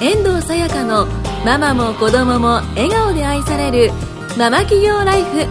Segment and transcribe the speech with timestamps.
[0.00, 1.06] 遠藤さやかの
[1.44, 3.90] ママも子供も笑顔で愛される
[4.38, 5.44] ママ企業ライフ。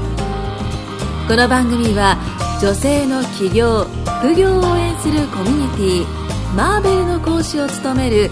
[1.27, 2.17] この番組は
[2.61, 3.83] 女性の起業
[4.21, 8.29] 副業を応援するコミュニティマーベルの講師を務める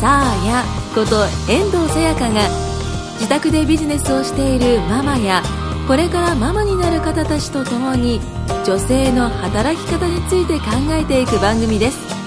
[0.00, 0.64] サーヤ
[0.96, 2.48] こと遠藤さやかが
[3.20, 5.44] 自宅でビジネスをしているママや
[5.86, 8.20] これからママになる方たちと共に
[8.66, 12.21] 女性の働き方について考えていく番組です。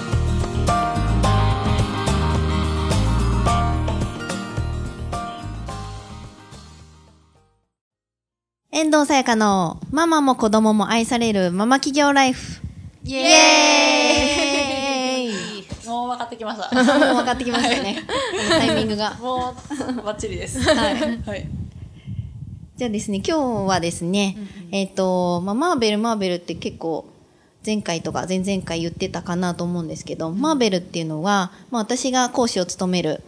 [8.86, 12.62] 遠藤さやかのママも子供も愛されるママ企業ライフ。
[13.02, 15.32] イエーイ
[15.90, 16.72] もう分かってきました。
[16.72, 18.04] もう分かってきましたね。
[18.48, 19.12] タイミングが。
[19.20, 19.56] も
[19.98, 20.60] う、バッチリです。
[20.60, 20.94] はい。
[21.26, 21.48] はい。
[22.76, 24.36] じゃあですね、今日はですね、
[24.70, 27.06] えっ、と、まあ、マーベル、マーベルって結構、
[27.66, 33.24] 前回とか前々回言ってたかなと思うんですけど、マーベルっていうのは、まあ、私が講師を務める、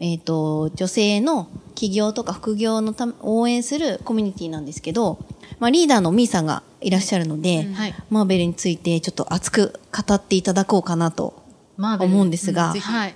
[0.00, 1.48] えっ、と、女性の
[1.80, 5.18] 起業とか副業のため応援するコミュニティなんですけど、
[5.60, 11.42] まあ、リーダーのミーさんがいらっしゃるので、はいマーベルについてちょっと熱く語っていただこうかなと
[11.78, 13.14] 思うんですが、はい。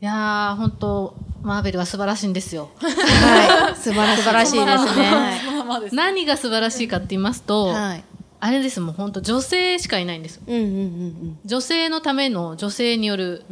[0.00, 2.70] いやー、本当マーベルは素晴らしいんですよ。
[2.76, 4.22] はい、 素晴らしい。
[4.22, 5.90] 素晴らしいですね。
[5.92, 8.04] 何が素晴らしいかって言いますと、はい。
[8.40, 10.42] あれですもん、本当女性しかいないんですよ。
[10.48, 13.44] うんうんうん女性のための女性による、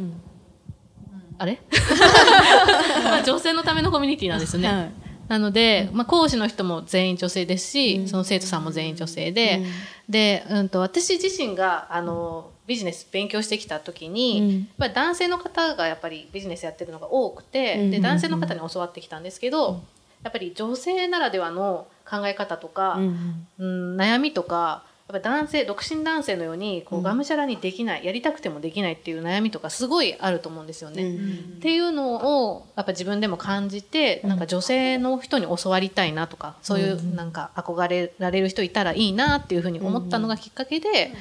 [1.37, 1.59] あれ？
[3.03, 4.67] まあ女性のためのコミュニティなんですね。
[4.67, 4.91] はい。
[5.27, 9.61] なので、まあ、講師の人も全員女性ですし、その生徒さんも全員女性で、
[10.09, 14.51] で、うんと、私自身が、あの、ビジネス勉強してきた時に、うん。
[14.51, 17.91] やっぱり男性の方がやっぱりビジネスやってるのが多くて、うん。
[17.91, 19.81] で、男性の方に教わってきたんですけど、
[20.23, 23.47] やっぱり女性ならではの考え方とか、うん。
[23.59, 31.15] うん、悩みとか、やっぱ男性、独身男性のように、こう、がむしゃらにできない、やりたくてもできないっていう悩みとかすごいあると思うんですよね。
[31.57, 41.13] っていうのをやっぱ自分でも感じて、なんか女性の人に教わりたいなとかそういうなんか憧れられる人いたらいいなっていうふうに思ったのがきっかけで、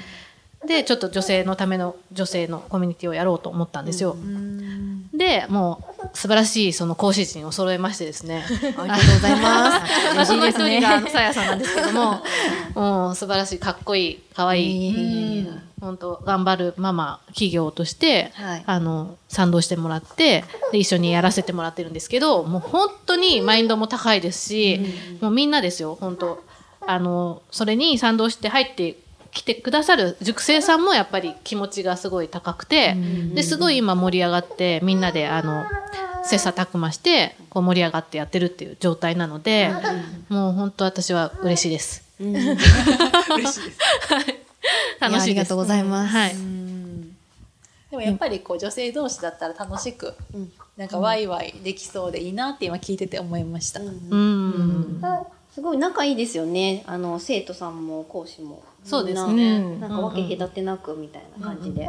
[0.66, 4.16] でちょっと女性のための女性のコミュニティをやろうと思ったんですよ。
[5.12, 8.44] でもう素晴らしいその講師陣を揃えましてですね。
[8.78, 10.14] ありがとうございます。
[10.14, 12.22] まあその一人があのさやさんなんですけども、
[12.74, 15.48] もう素晴らしい、かっこいい、かわいい、
[15.80, 18.62] 本当頑張るママ企業として、はい。
[18.66, 24.80] あの、賛同してもらって、で、一緒にやらせてもらってるんですけど、もう本当にマインドも高いですし、
[25.20, 26.42] もうみんなですよ、本当。
[26.86, 28.96] あの、それに賛同して入って
[29.32, 32.96] きてくださる塾生さんもやっぱり気持ちがすごい高くて、
[33.34, 35.64] で、すごい今盛り上がって、みんなで、あの、
[36.24, 39.70] 切磋琢磨して、こう盛り上がってやってるっていう状態なので、
[40.28, 42.04] もう本当私は嬉しいです。
[42.20, 43.60] 嬉しいです。
[45.00, 45.34] 楽しいです。
[45.34, 46.08] ありがとうございます。
[46.08, 46.34] はい。
[47.90, 50.14] でもやっぱりこう女性同士だったら楽しく、
[50.76, 53.80] なんかワイワイできそうでいいなって今聞いてて思いました。
[53.80, 55.02] うん。
[55.54, 56.82] すごい仲いいですよね。
[56.86, 58.62] あの、生徒さんも講師も。
[58.84, 61.86] そうですみねんななんか分け隔てなくみたいな感じで。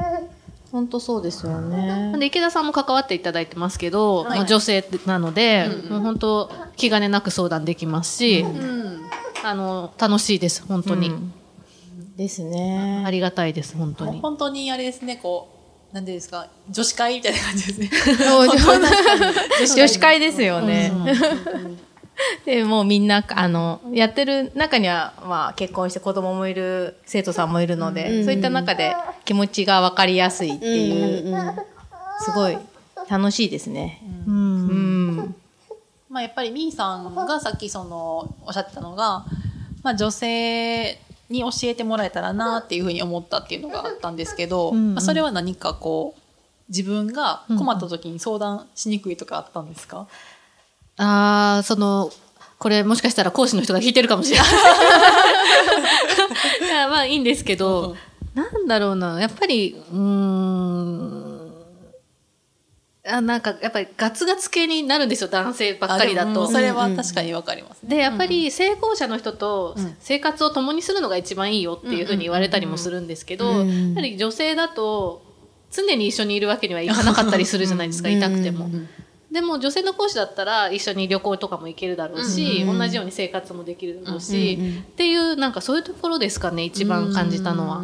[0.73, 2.17] 本当そうですよね。
[2.17, 9.03] で池田さんも関わっていただいてますけど、はいまあ女性なので、もう本当気兼ねなく相談できますし、うん。
[9.43, 11.11] あの楽しいです本当に、
[12.17, 13.03] ですね。
[13.05, 14.19] ありがたいです本当に。
[14.19, 15.49] 本当にあれですね、こ
[15.91, 17.91] う、なんていうんですか、女子会みたいな感じですね。
[19.77, 20.91] 女子会ですよね。
[22.45, 31.65] で、もうみんな、あの、やってる中には、まあ、結婚して子供もいる、生徒さんもいるので、そういった中で気持ちが分かりやすいっていう、
[32.21, 32.57] すごい
[33.09, 34.01] 楽しいですね。
[34.27, 35.35] うん。
[36.09, 39.25] まあやっぱりみーさんがさっきその、おっしゃってたのが、
[39.81, 46.21] まあ女性に教えてもらえたらなっていうふうに思ったっていうのがあったんですけど、まあそれは何かこう、
[46.69, 50.07] 自分が困った時に相談しにくいとかあったんですか、
[50.97, 52.11] ああその
[52.59, 54.47] これもしかしたら講師の人が聞いてるかもしれない。
[56.63, 57.95] いやまあいいんですけど、
[58.33, 61.53] なんだろうなやっぱりうーん
[63.05, 66.47] あなんかやっぱりガツガツ系になるんですよ男性ばっかりだと。
[66.47, 67.97] それは確かにわかりますね。
[67.97, 73.65] でやっぱり成功者の人と生活を共にするのが一番いいよっていうふうに言われたりもするんですけど、やは
[74.01, 75.21] り女性だと
[75.69, 78.69] 常に一緒にいるわけにはいかなかったりするじゃないですか痛くても。
[79.33, 87.79] でも女性の講師だったら一緒に旅行とかも行けるだろうし、同じように生活もできるだろうし、っていうなんかそういうところですかね一番感じたのは。
[87.79, 87.83] う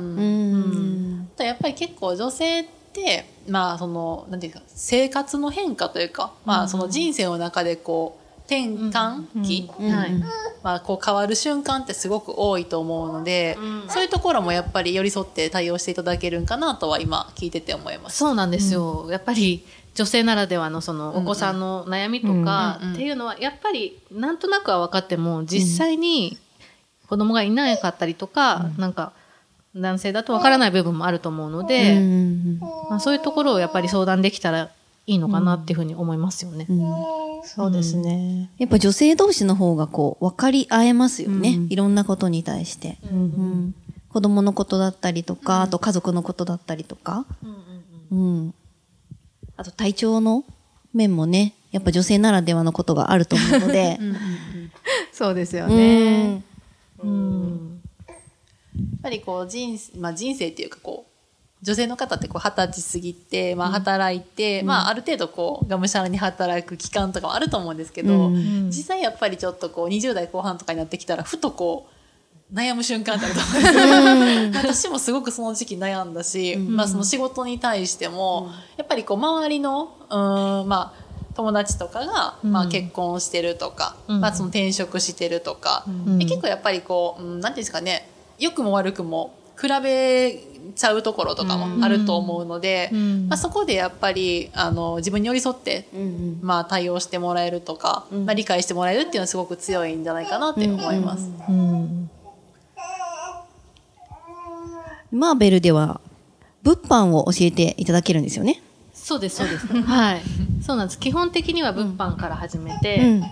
[1.44, 10.12] やっぱり結構女性って、まあその、なんていうか、生活の変化というか、まあその人生の中でこう、転換期、はい。
[10.64, 13.58] まあこう変わる瞬間ってすごく多いと思うので、
[13.88, 18.18] そういうところもやっぱり寄り添って対応していただけるんかなとは今聞いてて思います。
[18.18, 19.08] そうなんですよ。
[19.12, 19.64] やっぱり
[20.00, 26.38] 女性ならではのそのお子さんの悩みとかっていうのはやっぱりなんとなくは分かっても実際に
[27.08, 29.12] 子供がいなかったりとか、なんか
[29.76, 32.60] 男性だと分からない部分もあると思うので、うん
[32.90, 34.72] まあ、そういうところをやっぱり相談できたら
[35.06, 36.66] いいのかなっていうふうに思いますよね。
[37.44, 38.52] そうですね。
[38.58, 41.56] やっぱ女性同士の方がこう、分かり合えますよね。
[41.58, 43.00] うんいろんなことに対して。
[43.12, 43.76] うん
[44.10, 47.26] 子供のことだったりとか、あと家族のことだったりとか。
[48.12, 48.54] うん。
[49.60, 50.46] あと体調の
[50.94, 54.00] 面もね、やっぱ女性ならではのことがあると思うので。
[55.12, 56.36] そうですようね。
[57.04, 57.82] ん。
[58.08, 71.94] やっぱりこう人生、まあ人生っていうかこう、女性の方ってこう二十歳過ぎて、まあ働いて、まあある程度こう、がむしゃらに働く期間とかもあると思うんですけど、うん実際やっぱりちょっとこう20代後半とかになってきたら、ふとこう、
[72.54, 74.52] 悩む瞬間ってあると思うん。
[74.52, 74.90] ですよ。
[74.90, 84.22] 私もすごくその時期悩んだし、まあその仕事に対しても、やっぱりこう周りの、うーん、まあ、友達とかが、まあ、結婚してるとか、うん。
[84.22, 85.86] まあ、その転職してるとか、
[86.20, 88.10] 結構やっぱりこう、うん、なんていうんですかね
[88.40, 90.44] 良くも悪くも比べ
[90.76, 93.28] ちゃうところとかもあると思うので、うん。
[93.30, 101.30] まあ、そこでやっぱりあの自分に寄り添って、うんまあ、対応してもらえるとか、まあ、理解してもらえるっていうのはすごく強いんじゃないかなって思います。
[101.48, 102.10] うん
[105.12, 106.02] マーベルでは、
[106.64, 108.62] 物販を教えていただけるんですよね。
[108.94, 109.68] そうです、そうです。
[109.84, 110.22] はい。
[110.62, 111.00] そうなんです。
[111.00, 113.32] 基本的には物販から始めて、うん。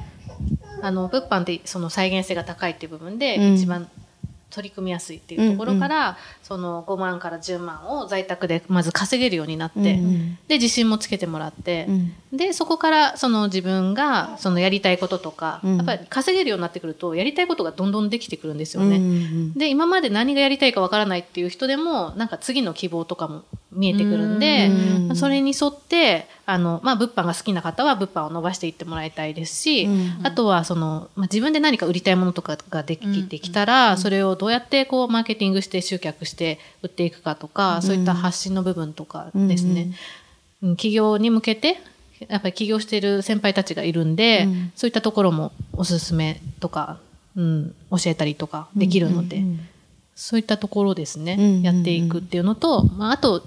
[0.81, 3.87] あの、物販ってその再現性が高いっていう部分で、うん一番
[4.49, 12.13] 取り組みやすいっていうところから、その5万から10万を在宅でまず稼げるようになって、うんで、自信もつけてもらって、うん。
[12.37, 15.77] で、そこからその自分がそのやりたいこととか、うん。
[15.77, 18.97] やっぱり稼げるようになってくると、やりたいことがどんどんできてくるんですよね。
[18.97, 39.81] うんで、今まで何がやりたいかわからないっていう人でも、なんか次の希望とかも見えてくるんで、うんまあそれに沿って、あの、まあ、物販が好きな方は物販を伸ばしていってもらいたいですし、うんあとは、その、まあ、自分で何か売りたいものとかができてきたら、それをどうやってこう、マーケティングして集客して売っていくかとか、そういった発信の部分とかですね。
[39.81, 39.93] うん
[40.75, 41.77] 企業に向けて、
[42.27, 44.71] やっぱり起業している先輩たちがいるんで、うん。
[44.75, 46.97] そういったところもおすすめとか、
[47.35, 49.43] うん、教えたりとかできるので、
[50.15, 51.61] そういったところですね、うんうんうん。
[51.61, 53.45] やっていくっていうのと、まあ、あと、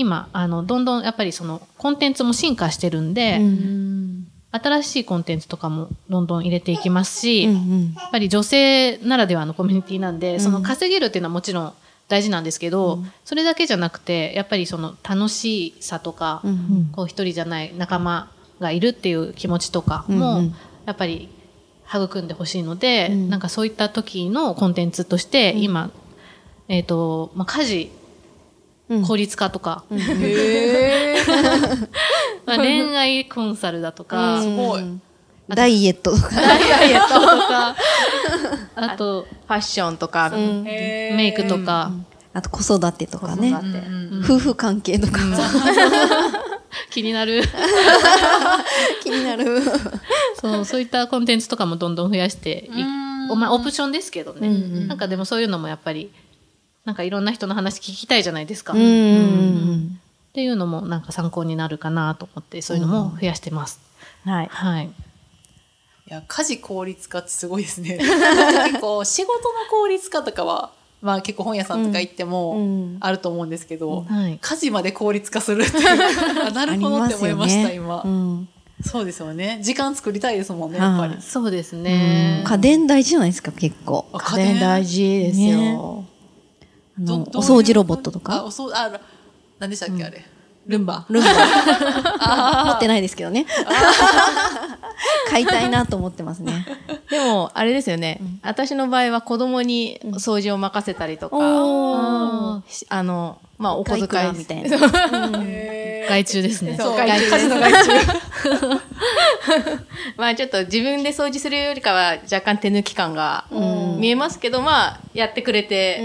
[0.00, 4.26] 今、あの、どんどんやっぱりその、コンテンツも進化してるんで、うん。
[4.50, 7.94] 新しいコンテンツとかもどんどん入れていきますし、うんうん。
[7.94, 11.72] やっぱり女性ならではのコミュニティなんで、その稼げるっていうのはもちろん
[12.08, 20.54] 大事なんですけど、それだけじゃなくて、やっぱりその楽しさとか、うんこう一人じゃない仲間がいるっていう気持ちとかうんも、うん。
[20.86, 21.28] やっぱり
[21.86, 23.28] 育んでほしいので、うん。
[23.28, 25.90] なんかそういった時のコンテンツとして、今、
[26.68, 27.99] えっ、と、まあ、家事、うん
[29.06, 29.84] 効率化とか、
[32.44, 34.42] まあ、恋愛コンサルだとか、うん。
[34.42, 34.82] すごい。
[35.48, 36.30] ダイエットとか。
[36.34, 37.76] ダイエットとか、
[38.74, 41.92] あと、ファッションとか、メイクとか、
[42.32, 43.54] あと子育てとかね。
[44.24, 45.20] 夫婦関係とか。
[46.90, 47.42] 気になる。
[49.02, 49.62] 気になる。
[50.40, 52.84] そう、そういったコンテンツとかもどんどん増やしてい
[53.30, 54.48] おまあ、オプションですけどね、
[54.86, 56.10] なんかでもそういうのもやっぱり、
[56.90, 58.72] なんかいろんな人の話聞きたいじゃないですか。
[58.72, 58.80] って
[60.42, 63.78] いうのもなんか参考になるかなと思って、そういうのも増やしてます。
[64.24, 64.48] はい。
[64.50, 64.86] はい。
[64.86, 64.90] い
[66.06, 67.98] や、家事効率化ってすごいですね。
[68.66, 69.38] 結構、仕事の
[69.70, 74.36] 効率化とかは、まあ結構本屋さんとか行ってもうんあると思うんですけど、はい。
[74.40, 75.86] 家事まで効率化するっていう、
[76.48, 78.08] あなるほどって思いました、今う。
[78.08, 78.48] ん
[78.82, 79.60] そうですよね。
[79.62, 81.22] 時間作りたいですもんね、やっぱりはい。
[81.22, 82.42] そうですね。
[82.44, 84.06] 家電大事じゃないですか、結構。
[84.12, 84.60] あ家電？
[84.60, 86.04] 大事ですねよ。
[86.06, 86.09] あ
[87.00, 88.44] の、お掃除ロボットとあ、か。
[88.44, 89.00] おそう、あ、
[89.58, 90.24] 何でしたっけ、あれ？
[90.66, 91.06] ルンバ。
[91.08, 91.30] ルンバ。
[92.66, 93.46] 持ってないですけどね。
[95.30, 96.66] 買いたいなと思ってますね。
[97.10, 98.20] でも、あれですよね。
[98.42, 104.76] 私の場合は子供に掃除を任せたりとか、おしあの、まあ、お小遣いみたいな。
[106.08, 106.76] 外注ですね。
[106.76, 107.90] そう、外注外注の外注。
[110.16, 113.44] まあちょっと自分で掃除するよりかは若干手抜き感が
[113.98, 115.98] 見えますけど、まあやってくれて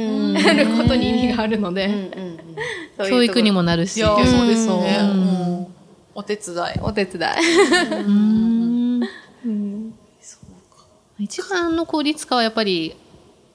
[0.56, 1.90] ることに意味があるので、
[3.10, 3.98] 教育にもなるし。
[3.98, 5.68] いや、そうですね。
[6.14, 6.58] お手伝い。
[6.82, 7.34] お手伝い。
[11.20, 12.96] 一番の効率化はやっぱり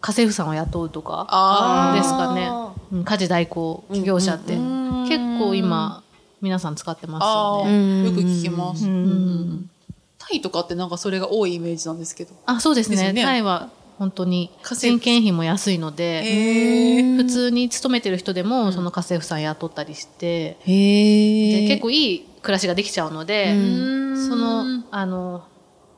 [0.01, 2.49] 家政婦さんを雇うとかあですかね。
[2.93, 4.55] うん家事代行業者って。
[4.55, 6.03] 結構今、
[6.41, 8.03] 皆さん使ってますよあね。
[8.03, 8.87] あ、よく聞きます。
[8.87, 9.71] うん
[10.19, 12.35] タイとかってなんかそれが多いイメージなんですけど。
[12.47, 13.13] あ、そうですね。
[13.13, 17.17] ねタイは本当に家政婦人件費も安いので。
[17.17, 20.59] 普通に勤めてる人でもその家政婦さん雇ったりして。
[20.67, 25.45] で結構いい暮らしができちゃうので、うんその、あの、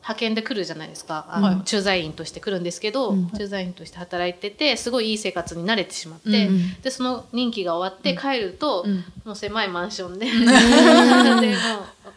[0.02, 1.26] 派遣で来るじゃないですか。
[1.30, 1.64] あの、はい。
[1.64, 3.30] 駐在員として来るんですけど、うん。
[3.30, 9.04] 駐在員として働いてて、すごいいい生活に慣れてしまって、うんで、その任期が終わって帰ると、うん。
[9.24, 11.56] もう狭いマンションで、 で、家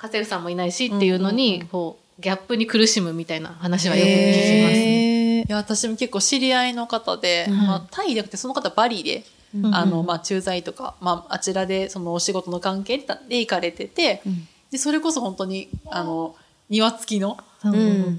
[0.01, 5.41] 政婦さんもいないしっていうのに、こう、ギャップに苦しむみたいな話はよく聞きますね。
[5.41, 9.23] いや、私も結構知り合いの方で、まあ、タイじゃなくてその方バリで、
[9.71, 12.97] あの、まあ、駐在とか、まあ、あちらでそのお仕事の関係
[13.29, 14.23] で行かれてて、
[14.71, 16.35] で、それこそ本当に、あの、
[16.69, 17.54] 庭付きのうん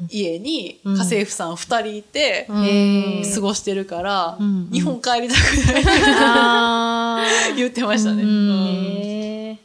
[0.08, 4.70] 家に家政婦さん二人いて、へ過ごしてるから、ん。
[4.70, 5.82] 日本帰りたくない。
[5.82, 7.26] ってあ
[7.56, 8.22] 言ってましたね。
[8.22, 9.58] うん。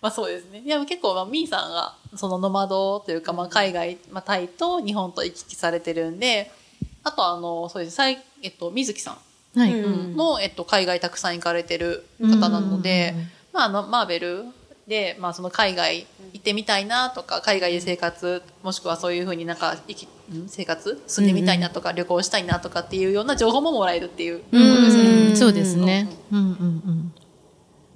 [0.00, 0.62] まあそうですね。
[0.64, 6.50] いや結構、まあ、ミーさんが、そのノマドというか、まあ海外、まあタイと日本と行き来されてるんで、
[7.02, 7.96] あとあの、そうです。
[7.96, 9.80] さいえっと、水木さんはい。
[9.80, 10.14] うん。
[10.14, 13.14] も、えっと、海外たくさん行かれてる方なので、
[13.52, 14.44] まあ、あの、マーベル
[14.86, 20.48] で、まあ、その海外行ってみたいなとか、海外で生活、もしくはそういうふうになんか、生き、ん？
[20.48, 21.02] 生活？
[21.08, 25.10] 住んでみたいなとか、旅行したいなとかっていうような情報ももらえるっていうことですね。
[25.30, 26.08] うんそうですね。
[26.30, 27.12] うんうん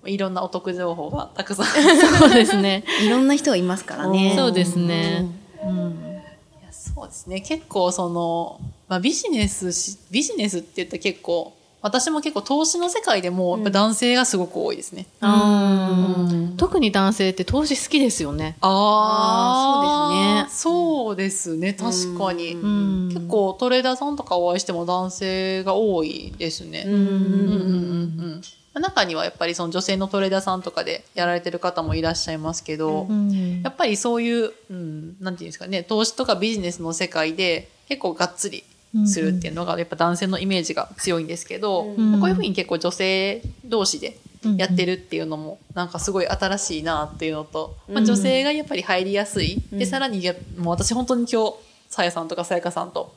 [0.07, 1.67] いろんなお得情報がたくさん。
[1.67, 2.19] うん。
[2.19, 2.85] そうですね。
[3.05, 4.33] いろんな人がいますからね。
[4.35, 5.27] そうですね。
[5.63, 6.23] うん。
[6.63, 7.41] いやそうですね。
[7.43, 15.07] 結構その、まあビジネスし、ビジネスって言ったら結構、私も結構投資の世界でも、やっぱ男性がすごく多いですね。
[15.21, 18.57] うん特に男性って投資好きですよね。
[18.61, 21.73] ああ、そうですね。
[21.73, 22.13] そうですね。
[22.15, 22.53] 確かに。
[22.53, 26.85] うん結構トレーダーさんとかお会いしても男性が多いですね。
[26.87, 28.43] うんうんうんうんうん
[28.81, 38.65] 中にはやっぱりその女性のトレーダーさんとかでやられてる方もいらっしゃいますけど、うんやっぱりそういう、うん、なんていうんですかね、投資とかビジネスの世界で結構がっつり
[39.07, 42.21] するっていうのがやっぱ男性のイメージが強いんですけど、ん。
[42.21, 44.19] こういうふうに結構女性同士で
[44.57, 49.63] やってるっていうのもなんかすごい新しいなっていうのと、まあ、女性がやっぱり入りやすい。
[49.73, 51.55] で、さらにやもう私本当に今日、
[51.89, 53.13] さやさんとかさやかさんと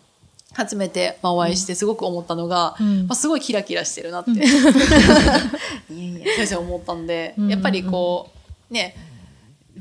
[0.53, 3.08] 初めてまあお会いしてすごく思ったのが、ん。
[3.08, 8.30] まあ、すごいキラキラしてるなって、いやいや最初思ったんで、んやっぱりこ
[8.70, 8.96] う、ね、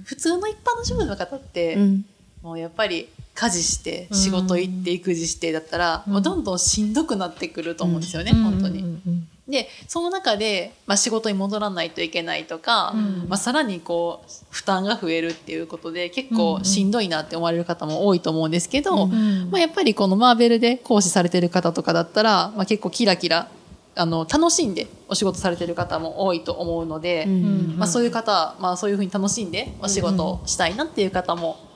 [0.05, 2.05] 普通の一般の主婦の方って、うん。
[2.43, 8.81] もうやっぱり家事して、仕事行って、育児してだったら、もうどんどんしんどくなってくると思うんですよね、本当に。
[8.81, 12.95] うんで、その中で、まあ仕事に戻らないといけないとか、
[13.29, 23.49] まあさらにこう、負担が増えるっていうことで、結構しんどいなって思われる方も多いと思うんですけど、んまあやっぱりこのマーベルで講師されてる方とかだったら、まあ結構キラキラ、
[23.97, 31.72] あの、楽しんでお仕事されてる方も多いと思うので、んまあそういう方、まあそういうふうに楽しんでお仕事をしたいなっていう方も、うん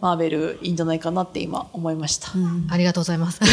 [0.00, 2.30] マーベルいいんじゃないかなって今思いました。
[2.70, 3.40] ありがとうございます。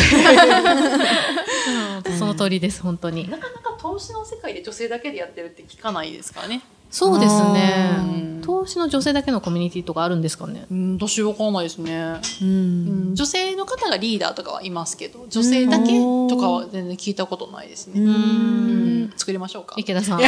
[2.18, 3.30] その通りです、本当に。
[3.30, 6.62] なかなか投資の世界で女性だけでやってるって聞かないですからね。
[6.90, 8.42] そうですうねん。
[8.42, 10.66] 投資の女性だけのコミュニティとかあるんですかね。
[10.72, 12.16] うん、私わかんないですね。
[12.42, 18.00] うんうん、女性の方がリーダーとかはいますけど、女性だけとかは全然聞いたことないですね。
[18.02, 19.76] うん作りましょうか。
[19.78, 20.20] 池田さん。
[20.22, 20.26] ぜ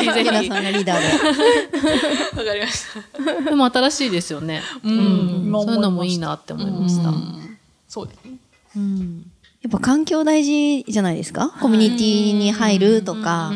[0.00, 0.48] ひぜ池田ひ。
[0.48, 2.38] さんがリーダーで。
[2.38, 2.84] わかりまし
[3.44, 3.50] た。
[3.50, 4.62] でも新しいですよね。
[4.84, 7.08] うんそういうのもいいなって思いました。
[7.10, 8.32] うんそうですね。
[8.76, 9.26] うん
[9.62, 11.50] やっぱ環境大事じゃないですか？
[11.60, 13.52] コミュニティに入るとか、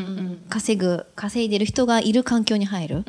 [0.49, 3.05] 稼ぐ、稼いでる人がいる環境に入る。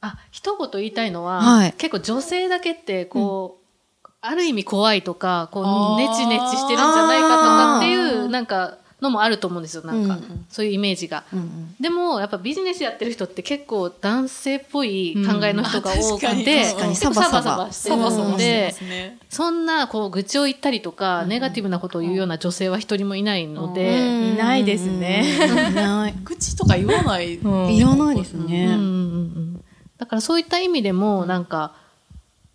[0.00, 3.58] あ、一言言いたいのは、はい結構女性だけって、こ
[4.04, 9.84] う、ある意味怖いとか、こう、ネチネチしてるんじゃないかとかっていう、なんか、のもあると思うんですよ。
[9.84, 11.24] なんか、うんそういうイメージが。
[11.32, 16.44] うんでも、やっぱビジネスやってる人って結構男性っぽい考えの人が多くうん。
[16.44, 16.90] て、確かに。
[16.90, 17.42] 結構サバ。
[17.42, 19.18] サバしてるサバサバしてのでね。
[19.28, 25.24] そんな、こう、愚痴を言ったりとか、ネガティブなことを言うような女性は一人もいないので、いないですね。
[25.70, 26.14] いない。
[26.24, 27.36] 口とか言わない。
[27.36, 28.42] うんいらないですうん。
[28.42, 28.66] うんね。
[28.66, 29.64] うん
[29.98, 31.72] だからそういった意味でも、なんか、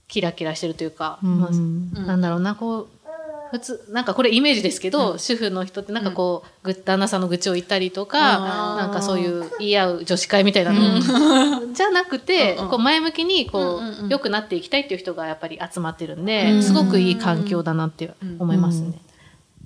[0.08, 1.40] キラキラしてるというか、ん。
[1.40, 2.88] まあなんだろうな、こう、
[3.53, 12.69] 普通、なんかこれイメージですけど、主婦の人ってなんかこう、ぐ旦那さんの愚痴を言ったりとか、なんかそういう言い合う女子会みたいなの、じゃなくて、うんうん。
[12.72, 14.05] こう前向きにこうんうんうん。
[14.07, 19.00] う、良くなっていきたいっていう人がやっぱり集まってるんで、すごくいい環境だなって思いますね。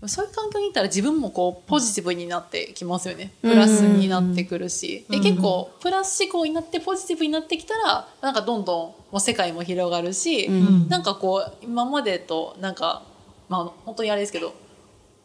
[0.06, 3.32] そういう環境にいたら自分もこうポジティブになってきますよね。
[3.42, 5.06] プラスになってくるし。
[5.10, 10.50] で、結構プラス思考になってポジティブになってきたら、なんかどんどんもう世界も広がるし、
[10.90, 13.04] なんかこう今までとなんか、
[13.50, 14.54] まあ本当にあれですけど、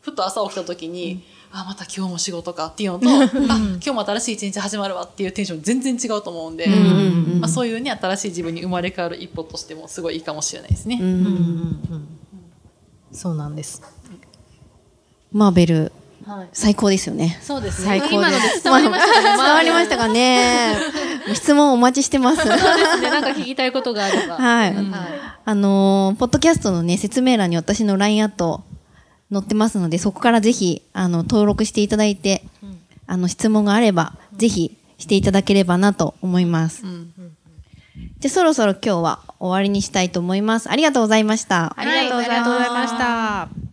[0.01, 11.01] ふと朝起きた時に、あ、また今日も仕事かっていうのと、あ、今日も新しい一日始まるわっていうテンション全然違うと思うんで、まあそういうね、新しい自分に生まれ変わる一歩としてもすごいいいかもしれないですね。
[13.13, 13.83] そうなんです。
[15.31, 15.93] マーベル、
[16.27, 16.49] はい。
[16.53, 17.39] 最高ですよね。
[17.43, 17.87] そうですね。
[17.87, 19.23] 最高です今ので伝わりましたか？
[19.23, 19.37] ね。
[19.37, 20.77] 伝わりましたかね？
[21.35, 22.43] 質問お待ちしてます。
[22.43, 23.11] そうですね。
[23.11, 24.37] なんか聞きたいことがあれば。
[24.37, 24.75] はい。
[24.75, 24.85] はい。
[25.45, 28.63] あのーポッドキャストのね、説明欄に私の LINE アット
[29.33, 32.45] 載ってますので、そこからぜひ、あの、登録していただいて、
[33.07, 36.83] あの、質問があれば、ぜひしていただければなと思います。
[38.21, 40.71] じゃあ、そろそろ今日は終わりにしたいと思います。
[40.71, 41.75] ありがとうございました。
[41.77, 43.72] ありがとうございました。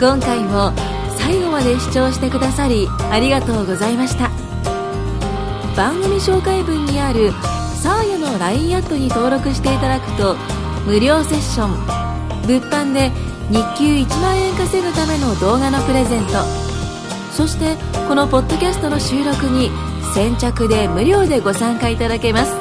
[0.00, 0.72] 今回も
[1.16, 4.30] 最後まで視聴してくださりありがとうございました。
[5.76, 7.32] 番組紹介文にある
[7.82, 10.36] サーヤの LINE アットに登録していただくと
[10.86, 11.70] 無料セッション
[12.46, 13.10] 物販で
[13.48, 16.32] 日給1万円稼ぐための動画のプレゼント
[17.32, 17.76] そして
[18.08, 19.70] このポッドキャストの収録に
[20.14, 22.52] 先着で無料でご参加いただけます。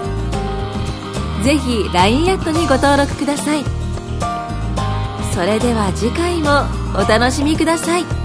[1.44, 3.64] ぜひ LINE アットにご登録ください。
[5.34, 8.17] それでは次回もお楽しみください。